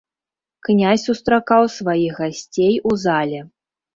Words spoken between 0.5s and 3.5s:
Князь сустракаў сваіх гасцей у зале.